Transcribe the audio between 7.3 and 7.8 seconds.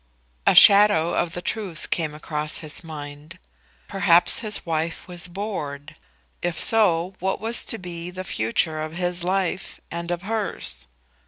was to